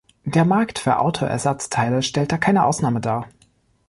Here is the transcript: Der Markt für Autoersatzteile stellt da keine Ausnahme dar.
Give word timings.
Der 0.25 0.45
Markt 0.45 0.79
für 0.79 0.97
Autoersatzteile 0.97 2.01
stellt 2.01 2.31
da 2.31 2.39
keine 2.39 2.65
Ausnahme 2.65 3.01
dar. 3.01 3.29